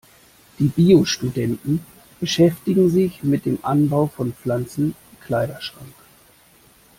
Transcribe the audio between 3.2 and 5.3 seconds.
mit dem Anbau von Pflanzen im